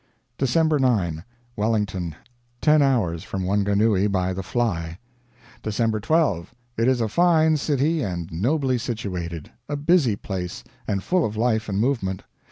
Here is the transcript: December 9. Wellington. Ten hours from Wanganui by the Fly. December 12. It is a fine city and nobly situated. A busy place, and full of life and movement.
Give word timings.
December 0.39 0.79
9. 0.79 1.23
Wellington. 1.55 2.15
Ten 2.59 2.81
hours 2.81 3.23
from 3.23 3.43
Wanganui 3.45 4.07
by 4.11 4.33
the 4.33 4.41
Fly. 4.41 4.97
December 5.61 5.99
12. 5.99 6.55
It 6.75 6.87
is 6.87 7.01
a 7.01 7.07
fine 7.07 7.55
city 7.55 8.01
and 8.01 8.27
nobly 8.31 8.79
situated. 8.79 9.51
A 9.69 9.75
busy 9.75 10.15
place, 10.15 10.63
and 10.87 11.03
full 11.03 11.23
of 11.23 11.37
life 11.37 11.69
and 11.69 11.79
movement. 11.79 12.23